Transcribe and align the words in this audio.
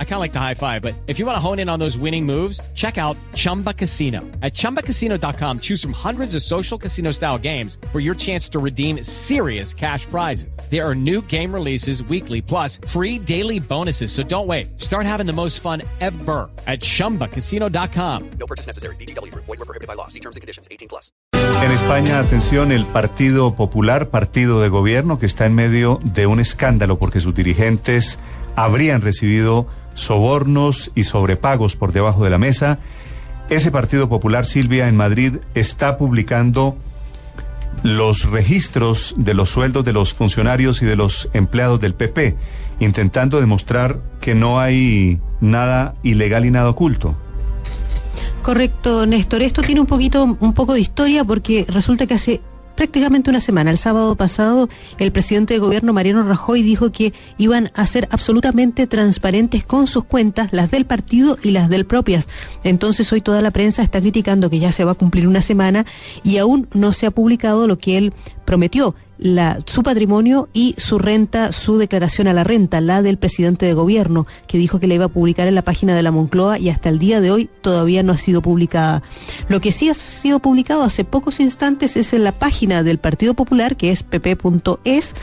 I 0.00 0.04
kind 0.04 0.14
of 0.14 0.20
like 0.20 0.32
the 0.32 0.40
high 0.40 0.54
five, 0.54 0.82
but 0.82 0.96
if 1.06 1.20
you 1.20 1.26
want 1.26 1.36
to 1.36 1.40
hone 1.40 1.60
in 1.60 1.68
on 1.68 1.78
those 1.78 1.96
winning 1.96 2.26
moves, 2.26 2.60
check 2.74 2.98
out 2.98 3.16
Chumba 3.34 3.72
Casino. 3.72 4.22
At 4.42 4.54
ChumbaCasino.com, 4.54 5.60
choose 5.60 5.80
from 5.80 5.92
hundreds 5.92 6.34
of 6.34 6.42
social 6.42 6.76
casino 6.76 7.12
style 7.12 7.38
games 7.38 7.78
for 7.92 8.00
your 8.00 8.16
chance 8.16 8.48
to 8.48 8.58
redeem 8.58 9.04
serious 9.04 9.72
cash 9.72 10.04
prizes. 10.06 10.58
There 10.68 10.84
are 10.84 10.96
new 10.96 11.22
game 11.22 11.54
releases 11.54 12.02
weekly, 12.02 12.42
plus 12.42 12.80
free 12.88 13.20
daily 13.20 13.60
bonuses. 13.60 14.10
So 14.10 14.24
don't 14.24 14.48
wait. 14.48 14.80
Start 14.80 15.06
having 15.06 15.26
the 15.26 15.32
most 15.32 15.60
fun 15.60 15.82
ever 16.00 16.50
at 16.66 16.80
ChumbaCasino.com. 16.80 18.30
No 18.40 18.46
purchase 18.48 18.66
necessary. 18.66 18.96
BGW. 18.96 19.32
Void 19.32 19.46
were 19.46 19.56
prohibited 19.58 19.86
by 19.86 19.94
law. 19.94 20.08
See 20.08 20.20
terms 20.20 20.34
and 20.34 20.40
conditions. 20.40 20.66
18 20.72 20.88
plus. 20.88 21.12
En 21.62 21.72
España, 21.72 22.20
atención, 22.20 22.72
el 22.72 22.86
Partido 22.86 23.54
Popular, 23.54 24.10
partido 24.10 24.60
de 24.60 24.68
gobierno 24.68 25.18
que 25.18 25.26
está 25.26 25.44
en 25.44 25.54
medio 25.54 26.00
de 26.02 26.26
un 26.26 26.40
escándalo 26.40 26.98
porque 26.98 27.20
sus 27.20 27.34
dirigentes 27.34 28.18
habrían 28.54 29.02
recibido 29.02 29.66
sobornos 29.98 30.92
y 30.94 31.04
sobrepagos 31.04 31.76
por 31.76 31.92
debajo 31.92 32.24
de 32.24 32.30
la 32.30 32.38
mesa. 32.38 32.78
Ese 33.50 33.70
Partido 33.70 34.08
Popular, 34.08 34.46
Silvia, 34.46 34.88
en 34.88 34.96
Madrid, 34.96 35.36
está 35.54 35.96
publicando 35.96 36.76
los 37.82 38.30
registros 38.30 39.14
de 39.16 39.34
los 39.34 39.50
sueldos 39.50 39.84
de 39.84 39.92
los 39.92 40.12
funcionarios 40.12 40.82
y 40.82 40.86
de 40.86 40.96
los 40.96 41.28
empleados 41.32 41.80
del 41.80 41.94
PP, 41.94 42.36
intentando 42.80 43.40
demostrar 43.40 44.00
que 44.20 44.34
no 44.34 44.60
hay 44.60 45.20
nada 45.40 45.94
ilegal 46.02 46.44
y 46.44 46.50
nada 46.50 46.70
oculto. 46.70 47.16
Correcto, 48.42 49.06
Néstor. 49.06 49.42
Esto 49.42 49.62
tiene 49.62 49.80
un 49.80 49.86
poquito, 49.86 50.24
un 50.38 50.52
poco 50.54 50.74
de 50.74 50.80
historia 50.80 51.24
porque 51.24 51.66
resulta 51.68 52.06
que 52.06 52.14
hace 52.14 52.40
prácticamente 52.78 53.28
una 53.28 53.40
semana, 53.40 53.72
el 53.72 53.76
sábado 53.76 54.14
pasado, 54.14 54.68
el 55.00 55.10
presidente 55.10 55.52
de 55.52 55.58
gobierno 55.58 55.92
Mariano 55.92 56.22
Rajoy 56.22 56.62
dijo 56.62 56.92
que 56.92 57.12
iban 57.36 57.72
a 57.74 57.84
ser 57.86 58.06
absolutamente 58.12 58.86
transparentes 58.86 59.64
con 59.64 59.88
sus 59.88 60.04
cuentas, 60.04 60.52
las 60.52 60.70
del 60.70 60.86
partido 60.86 61.36
y 61.42 61.50
las 61.50 61.68
del 61.70 61.86
propias. 61.86 62.28
Entonces 62.62 63.12
hoy 63.12 63.20
toda 63.20 63.42
la 63.42 63.50
prensa 63.50 63.82
está 63.82 64.00
criticando 64.00 64.48
que 64.48 64.60
ya 64.60 64.70
se 64.70 64.84
va 64.84 64.92
a 64.92 64.94
cumplir 64.94 65.26
una 65.26 65.42
semana 65.42 65.86
y 66.22 66.38
aún 66.38 66.68
no 66.72 66.92
se 66.92 67.06
ha 67.06 67.10
publicado 67.10 67.66
lo 67.66 67.78
que 67.78 67.98
él 67.98 68.14
prometió 68.44 68.94
la, 69.18 69.58
su 69.66 69.82
patrimonio 69.82 70.48
y 70.52 70.74
su 70.78 70.98
renta, 70.98 71.52
su 71.52 71.78
declaración 71.78 72.28
a 72.28 72.32
la 72.32 72.44
renta, 72.44 72.80
la 72.80 73.02
del 73.02 73.18
presidente 73.18 73.66
de 73.66 73.74
gobierno, 73.74 74.26
que 74.46 74.58
dijo 74.58 74.80
que 74.80 74.86
la 74.86 74.94
iba 74.94 75.06
a 75.06 75.08
publicar 75.08 75.48
en 75.48 75.54
la 75.54 75.62
página 75.62 75.94
de 75.96 76.02
la 76.02 76.10
Moncloa 76.10 76.58
y 76.58 76.70
hasta 76.70 76.88
el 76.88 76.98
día 76.98 77.20
de 77.20 77.30
hoy 77.30 77.50
todavía 77.60 78.02
no 78.02 78.12
ha 78.12 78.16
sido 78.16 78.42
publicada. 78.42 79.02
Lo 79.48 79.60
que 79.60 79.72
sí 79.72 79.88
ha 79.88 79.94
sido 79.94 80.38
publicado 80.38 80.82
hace 80.82 81.04
pocos 81.04 81.40
instantes 81.40 81.96
es 81.96 82.12
en 82.12 82.24
la 82.24 82.32
página 82.32 82.82
del 82.82 82.98
Partido 82.98 83.34
Popular, 83.34 83.76
que 83.76 83.90
es 83.90 84.02
pp.es, 84.02 85.14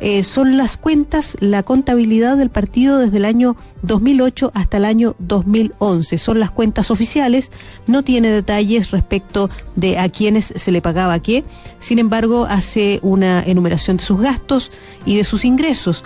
eh, 0.00 0.22
son 0.22 0.56
las 0.56 0.76
cuentas, 0.76 1.36
la 1.40 1.62
contabilidad 1.62 2.36
del 2.36 2.50
partido 2.50 2.98
desde 2.98 3.18
el 3.18 3.24
año 3.24 3.56
2008 3.82 4.50
hasta 4.54 4.78
el 4.78 4.84
año 4.84 5.14
2011. 5.18 6.18
Son 6.18 6.40
las 6.40 6.50
cuentas 6.50 6.90
oficiales, 6.90 7.50
no 7.86 8.02
tiene 8.02 8.30
detalles 8.30 8.90
respecto 8.90 9.50
de 9.76 9.98
a 9.98 10.08
quiénes 10.08 10.52
se 10.56 10.72
le 10.72 10.82
pagaba 10.82 11.20
qué. 11.20 11.44
Sin 11.78 11.98
embargo, 11.98 12.46
hace 12.48 12.98
una 13.02 13.43
enumeración 13.44 13.96
de 13.96 14.04
sus 14.04 14.20
gastos 14.20 14.70
y 15.04 15.16
de 15.16 15.24
sus 15.24 15.44
ingresos. 15.44 16.04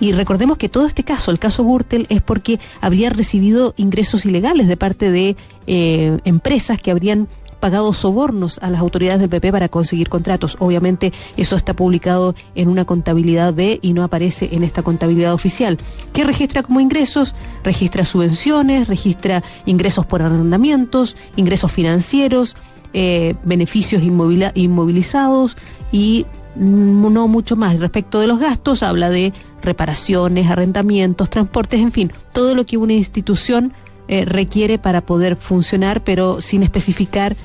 Y 0.00 0.12
recordemos 0.12 0.56
que 0.56 0.70
todo 0.70 0.86
este 0.86 1.04
caso, 1.04 1.30
el 1.30 1.38
caso 1.38 1.62
Gürtel, 1.62 2.06
es 2.08 2.22
porque 2.22 2.58
habría 2.80 3.10
recibido 3.10 3.74
ingresos 3.76 4.24
ilegales 4.24 4.66
de 4.66 4.76
parte 4.78 5.10
de 5.10 5.36
eh, 5.66 6.18
empresas 6.24 6.78
que 6.78 6.90
habrían 6.90 7.28
pagado 7.60 7.92
sobornos 7.92 8.58
a 8.62 8.70
las 8.70 8.80
autoridades 8.80 9.20
del 9.20 9.28
PP 9.28 9.52
para 9.52 9.68
conseguir 9.68 10.08
contratos. 10.08 10.56
Obviamente 10.58 11.12
eso 11.36 11.54
está 11.54 11.74
publicado 11.74 12.34
en 12.54 12.68
una 12.68 12.86
contabilidad 12.86 13.54
B 13.54 13.78
y 13.82 13.92
no 13.92 14.02
aparece 14.02 14.48
en 14.52 14.64
esta 14.64 14.82
contabilidad 14.82 15.34
oficial. 15.34 15.78
¿Qué 16.12 16.24
registra 16.24 16.62
como 16.62 16.80
ingresos? 16.80 17.34
Registra 17.62 18.04
subvenciones, 18.04 18.88
registra 18.88 19.44
ingresos 19.66 20.06
por 20.06 20.22
arrendamientos, 20.22 21.14
ingresos 21.36 21.70
financieros, 21.70 22.56
eh, 22.92 23.34
beneficios 23.44 24.02
inmovilizados 24.02 25.56
y 25.92 26.26
no 26.56 27.28
mucho 27.28 27.56
más. 27.56 27.78
Respecto 27.78 28.20
de 28.20 28.26
los 28.26 28.38
gastos, 28.38 28.82
habla 28.82 29.10
de 29.10 29.32
reparaciones, 29.62 30.50
arrendamientos, 30.50 31.30
transportes, 31.30 31.80
en 31.80 31.92
fin, 31.92 32.12
todo 32.32 32.54
lo 32.54 32.66
que 32.66 32.76
una 32.76 32.94
institución 32.94 33.72
eh, 34.08 34.24
requiere 34.24 34.78
para 34.78 35.02
poder 35.02 35.36
funcionar, 35.36 36.02
pero 36.02 36.40
sin 36.40 36.62
especificar 36.62 37.36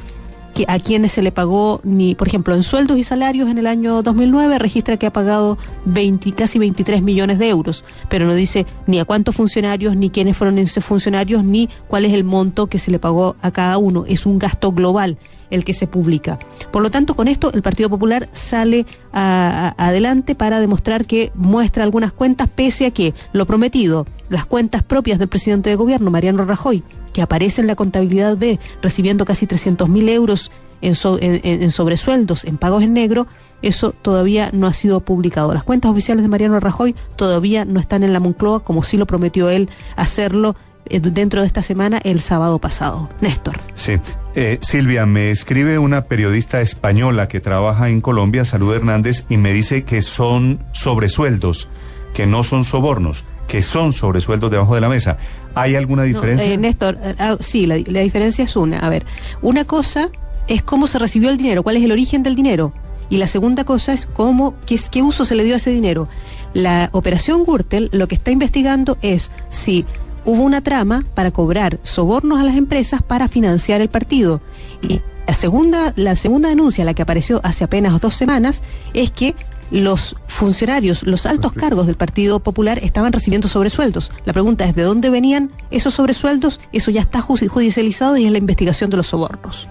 que 0.56 0.66
a 0.70 0.80
quienes 0.80 1.12
se 1.12 1.22
le 1.22 1.34
pagó, 1.34 1.82
ni, 1.84 2.16
por 2.16 2.30
ejemplo, 2.30 2.56
en 2.56 2.64
sueldos 2.64 2.98
y 2.98 3.04
salarios 3.04 3.50
en 3.50 3.58
el 3.58 3.68
año 3.68 4.02
2009 4.02 4.58
registra 4.58 4.96
que 4.96 5.06
ha 5.06 5.14
pagado 5.14 5.58
20, 5.84 6.32
casi 6.32 6.58
23 6.58 7.04
millones 7.04 7.38
de 7.40 7.50
euros, 7.50 7.84
pero 8.10 8.26
no 8.26 8.34
dice 8.34 8.66
ni 8.88 9.00
a 9.00 9.06
cuántos 9.06 9.36
funcionarios, 9.36 9.98
ni 9.98 10.10
quiénes 10.10 10.38
fueron 10.38 10.58
esos 10.58 10.84
funcionarios, 10.84 11.44
ni 11.44 11.70
cuál 11.90 12.06
es 12.06 12.14
el 12.14 12.24
monto 12.24 12.68
que 12.68 12.80
se 12.80 12.90
le 12.90 13.00
pagó 13.00 13.36
a 13.42 13.52
cada 13.52 13.78
uno. 13.78 14.06
Es 14.08 14.26
un 14.26 14.40
gasto 14.40 14.72
global 14.72 15.18
el 15.52 15.66
que 15.66 15.74
se 15.74 15.88
publica. 15.88 16.40
Por 16.72 16.82
lo 16.82 16.90
tanto, 16.90 17.16
con 17.16 17.28
esto 17.28 17.52
el 17.54 17.62
Partido 17.62 17.90
Popular 17.90 18.30
sale 18.32 18.86
adelante 19.12 20.36
para 20.36 20.60
demostrar 20.60 21.06
que 21.06 21.32
muestra 21.36 21.84
algunas 21.84 22.12
cuentas, 22.12 22.50
pese 22.50 22.86
a 22.86 22.92
que 22.92 23.14
lo 23.34 23.46
prometido, 23.46 24.06
las 24.30 24.46
cuentas 24.46 24.84
propias 24.84 25.20
del 25.20 25.28
presidente 25.28 25.70
de 25.70 25.76
gobierno, 25.76 26.12
Mariano 26.12 26.46
Rajoy, 26.46 26.84
que 27.14 27.22
aparece 27.22 27.62
en 27.62 27.68
la 27.68 27.76
contabilidad 27.76 28.38
B, 28.38 28.60
recibiendo 28.82 29.26
casi 29.26 29.48
300 29.48 29.90
mil 29.90 30.10
euros 30.10 30.52
en, 30.82 30.96
en, 31.44 31.72
sobresueldos, 31.72 32.46
en 32.46 32.58
pagos 32.58 32.84
en 32.84 32.94
negro, 32.94 33.28
eso 33.62 33.92
todavía 33.92 34.50
no 34.54 34.68
ha 34.68 34.74
sido 34.74 35.00
publicado. 35.00 35.54
Las 35.54 35.64
cuentas 35.64 35.92
oficiales 35.92 36.24
de 36.24 36.30
Mariano 36.30 36.60
Rajoy 36.60 36.96
todavía 37.16 37.66
no 37.66 37.80
están 37.80 38.04
en 38.04 38.14
la 38.14 38.20
Moncloa, 38.20 38.64
como 38.64 38.84
sí 38.84 38.98
lo 38.98 39.08
prometió 39.08 39.50
él 39.50 39.70
hacerlo 39.96 40.56
eh, 40.88 41.00
dentro 41.00 41.42
de 41.42 41.48
esta 41.48 41.62
semana, 41.62 42.00
el 42.04 42.20
sábado 42.20 42.60
pasado. 42.60 43.10
Néstor. 43.22 43.60
Sí. 43.74 43.98
Eh, 44.36 44.60
Silvia, 44.62 45.06
me 45.06 45.32
escribe 45.32 45.80
una 45.80 46.06
periodista 46.06 46.62
española 46.62 47.28
que 47.28 47.40
trabaja 47.40 47.90
en 47.90 48.02
Colombia, 48.02 48.46
Salud 48.46 48.76
Hernández, 48.76 49.26
y 49.30 49.38
me 49.38 49.54
dice 49.54 49.84
que 49.84 50.02
son 50.02 50.60
sobresueldos, 50.74 51.70
que 52.14 52.28
no 52.28 52.44
son 52.44 52.64
sobornos, 52.64 53.26
que 53.48 53.62
son 53.62 53.94
sobresueldos 53.94 54.52
debajo 54.52 54.76
de 54.76 54.82
la 54.82 54.90
mesa. 54.90 55.18
¿Hay 55.54 55.76
alguna 55.76 56.04
diferencia? 56.04 56.52
Eh, 56.52 56.58
Néstor, 56.58 56.98
ah, 57.20 57.38
sí, 57.40 57.66
la, 57.66 57.76
diferencia 57.76 58.44
es 58.44 58.56
una. 58.56 58.80
A 58.80 58.90
ver, 58.90 59.06
una 59.42 59.66
cosa 59.66 60.10
es 60.48 60.62
cómo 60.62 60.88
se 60.88 61.00
recibió 61.00 61.30
el 61.30 61.38
dinero, 61.38 61.64
cuál 61.64 61.78
es 61.78 61.84
el 61.84 61.92
origen 61.92 62.24
del 62.24 62.36
dinero. 62.36 62.74
Y 63.10 63.18
la 63.18 63.28
segunda 63.28 63.64
cosa 63.64 63.94
es 63.94 64.08
cómo, 64.08 64.56
qué, 64.66 64.80
qué 64.92 65.04
uso 65.04 65.26
se 65.26 65.36
le 65.36 65.44
dio 65.44 65.54
a 65.54 65.58
ese 65.58 65.70
dinero. 65.70 66.08
La 66.54 66.90
operación 66.92 67.44
Gürtel 67.44 67.90
lo 67.92 68.08
que 68.08 68.16
está 68.16 68.32
investigando 68.32 68.98
es 69.02 69.32
si 69.50 69.86
hubo 70.26 70.42
una 70.42 70.62
trama 70.62 71.06
para 71.14 71.32
cobrar 71.32 71.80
sobornos 71.84 72.40
a 72.40 72.44
las 72.44 72.56
empresas 72.56 73.02
para 73.04 73.28
financiar 73.28 73.82
el 73.82 73.90
partido. 73.90 74.42
Y 74.82 75.02
la 75.28 75.34
segunda, 75.34 75.94
la 75.96 76.16
segunda 76.16 76.50
denuncia, 76.50 76.86
la 76.86 76.94
que 76.94 77.02
apareció 77.02 77.42
hace 77.44 77.64
apenas 77.64 78.00
dos 78.02 78.14
semanas, 78.14 78.64
es 78.94 79.12
que 79.12 79.36
los 79.72 80.16
funcionarios, 80.28 81.04
los 81.04 81.26
altos 81.26 81.54
cargos 81.54 81.88
del 81.88 81.96
Partido 81.96 82.40
Popular 82.40 82.80
estaban 82.84 83.12
recibiendo 83.12 83.48
sobresueldos. 83.48 84.12
La 84.26 84.34
pregunta 84.34 84.66
es 84.66 84.76
de 84.76 84.84
dónde 84.84 85.10
venían 85.10 85.52
esos 85.72 85.94
sobresueldos. 85.94 86.60
Eso 86.72 86.92
ya 86.92 87.02
está 87.02 87.22
judicializado 87.22 88.18
y 88.18 88.26
es 88.26 88.32
la 88.32 88.38
investigación 88.38 88.90
de 88.90 88.98
los 88.98 89.08
sobornos. 89.08 89.68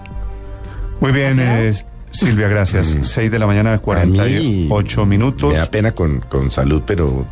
Muy 0.99 1.11
bien, 1.11 1.41
Silvia, 2.11 2.47
gracias. 2.47 2.95
Mm. 2.95 3.03
Seis 3.03 3.31
de 3.31 3.39
la 3.39 3.45
mañana, 3.45 3.77
48 3.79 5.05
minutos. 5.05 5.51
Me 5.51 5.59
da 5.59 5.65
pena 5.65 5.91
con, 5.93 6.21
con 6.21 6.49
salud, 6.51 6.83
pero 6.85 7.25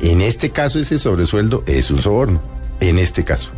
en 0.00 0.20
este 0.20 0.50
caso 0.50 0.78
ese 0.78 0.98
sobresueldo 0.98 1.64
es 1.66 1.90
un 1.90 2.00
soborno, 2.00 2.40
en 2.80 2.98
este 2.98 3.24
caso. 3.24 3.50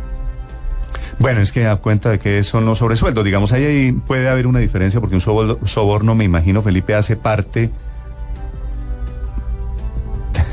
Bueno, 1.19 1.41
es 1.41 1.51
que 1.51 1.61
da 1.61 1.77
cuenta 1.77 2.11
de 2.11 2.19
que 2.19 2.43
son 2.43 2.65
los 2.65 2.79
sobresueldos. 2.79 3.25
Digamos, 3.25 3.51
ahí 3.51 3.91
puede 3.91 4.27
haber 4.29 4.47
una 4.47 4.59
diferencia 4.59 4.99
porque 4.99 5.15
un 5.15 5.21
soborno, 5.21 6.15
me 6.15 6.23
imagino, 6.23 6.61
Felipe, 6.61 6.93
hace 6.95 7.15
parte... 7.15 7.71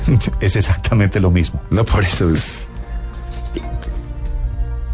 es 0.40 0.56
exactamente 0.56 1.20
lo 1.20 1.30
mismo. 1.30 1.62
No, 1.70 1.84
por 1.84 2.04
eso 2.04 2.30
es... 2.30 2.68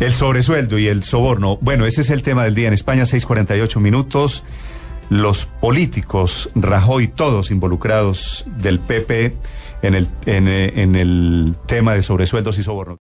El 0.01 0.15
sobresueldo 0.15 0.79
y 0.79 0.89
el 0.89 1.05
soborno. 1.05 1.59
Bueno, 1.61 1.85
ese 1.85 2.01
es 2.01 2.09
el 2.09 2.23
tema 2.23 2.45
del 2.45 2.55
día 2.55 2.69
en 2.69 2.75
España, 2.75 3.03
6:48 3.03 3.81
minutos. 3.81 4.45
Los 5.11 5.45
políticos, 5.45 6.49
Rajoy, 6.55 7.09
todos 7.09 7.51
involucrados 7.51 8.47
del 8.57 8.79
PP 8.79 9.37
en 9.83 9.95
el, 9.95 10.09
en, 10.25 10.49
en 10.49 10.97
el 10.97 11.55
tema 11.67 11.93
de 11.95 12.03
sobresueldos 12.03 12.57
y 12.59 12.63
sobornos. 12.63 12.99